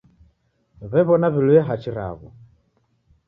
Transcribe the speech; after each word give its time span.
W'ew'ona 0.91 1.27
w'iluye 1.33 1.61
hachi 1.67 1.89
raw'o. 1.97 2.29